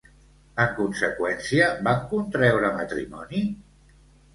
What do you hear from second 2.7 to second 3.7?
matrimoni?